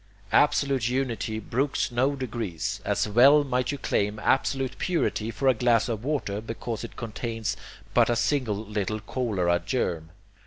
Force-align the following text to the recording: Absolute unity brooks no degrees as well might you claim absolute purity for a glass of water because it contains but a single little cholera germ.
Absolute 0.31 0.89
unity 0.89 1.37
brooks 1.37 1.91
no 1.91 2.15
degrees 2.15 2.81
as 2.83 3.07
well 3.07 3.43
might 3.43 3.71
you 3.71 3.77
claim 3.77 4.17
absolute 4.17 4.79
purity 4.79 5.29
for 5.29 5.47
a 5.47 5.53
glass 5.53 5.87
of 5.87 6.03
water 6.03 6.41
because 6.41 6.83
it 6.83 6.95
contains 6.95 7.55
but 7.93 8.09
a 8.09 8.15
single 8.15 8.55
little 8.57 8.99
cholera 8.99 9.61
germ. 9.63 10.09